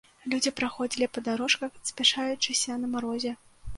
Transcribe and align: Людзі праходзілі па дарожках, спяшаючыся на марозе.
Людзі 0.33 0.53
праходзілі 0.61 1.09
па 1.17 1.23
дарожках, 1.29 1.77
спяшаючыся 1.91 2.81
на 2.85 2.91
марозе. 2.95 3.31